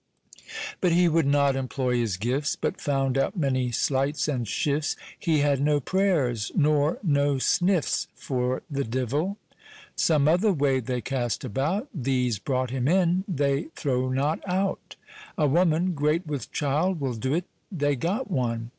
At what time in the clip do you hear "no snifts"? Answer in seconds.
7.03-8.07